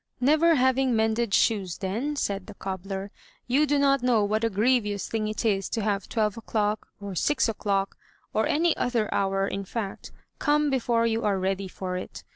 "Never 0.19 0.55
having 0.55 0.95
mended 0.95 1.31
shoes, 1.31 1.77
then," 1.77 2.15
said 2.15 2.47
the 2.47 2.55
cobbler, 2.55 3.11
"you 3.45 3.67
do 3.67 3.77
not 3.77 4.01
know 4.01 4.23
what 4.25 4.43
a 4.43 4.49
grievous 4.49 5.07
thing 5.07 5.27
it 5.27 5.45
is 5.45 5.69
to 5.69 5.81
have 5.83 6.09
twelve 6.09 6.37
o'clock, 6.37 6.87
or 6.99 7.13
six 7.13 7.47
o'clock, 7.47 7.95
or 8.33 8.47
any 8.47 8.75
other 8.77 9.13
hour, 9.13 9.47
in 9.47 9.63
fact, 9.63 10.11
come 10.39 10.71
before 10.71 11.05
you 11.05 11.23
are 11.23 11.37
ready 11.37 11.67
for 11.67 11.97
it. 11.97 12.23